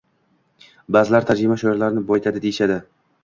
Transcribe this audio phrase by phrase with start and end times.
[0.95, 2.79] Ba’zilar tarjima shoirni boyitadi, deyishadi.